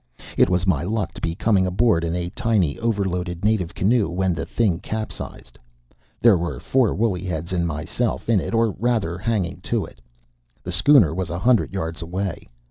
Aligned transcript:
It 0.35 0.49
was 0.49 0.65
my 0.65 0.81
luck 0.81 1.13
to 1.13 1.21
be 1.21 1.35
coming 1.35 1.67
aboard 1.67 2.03
in 2.03 2.15
a 2.15 2.31
tiny, 2.31 2.79
overloaded, 2.79 3.45
native 3.45 3.75
canoe, 3.75 4.09
when 4.09 4.33
the 4.33 4.47
thing 4.47 4.79
capsized. 4.79 5.59
There 6.19 6.39
were 6.39 6.59
four 6.59 6.95
woolly 6.95 7.23
heads 7.25 7.53
and 7.53 7.67
myself 7.67 8.27
in 8.27 8.39
it, 8.39 8.55
or 8.55 8.71
rather, 8.79 9.19
hanging 9.19 9.57
to 9.61 9.85
it. 9.85 10.01
The 10.63 10.71
schooner 10.71 11.13
was 11.13 11.29
a 11.29 11.37
hundred 11.37 11.71
yards 11.71 12.01
away. 12.01 12.49